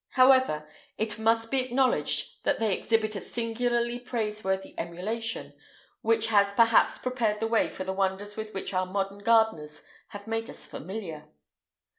[0.13, 5.53] However, it must be acknowledged that they exhibit a singularly praiseworthy emulation,
[6.01, 10.25] which has perhaps prepared the way for the wonders with which our modern gardeners have
[10.25, 11.25] made us familiar.